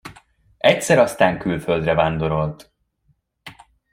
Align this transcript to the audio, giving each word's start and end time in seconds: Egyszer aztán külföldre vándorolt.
Egyszer 0.57 0.97
aztán 0.97 1.39
külföldre 1.39 1.93
vándorolt. 1.93 2.71